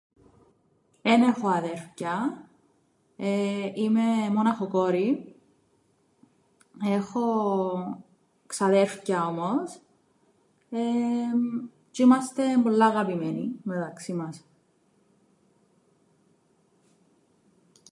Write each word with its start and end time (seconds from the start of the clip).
Εν 1.01 1.21
έχω 1.21 1.47
αδέρφκια, 1.47 2.49
είμαι 3.75 4.29
μοναχοκόρη. 4.35 5.35
Έχω 6.85 7.23
ξαδέρφκια 8.47 9.25
όμως 9.25 9.81
τζ̆αι 11.91 11.99
είμαστεν 12.03 12.61
πολλά 12.63 12.85
αγαπημένοι 12.85 13.51
μεταξύν 13.63 14.15
μας. 14.15 14.45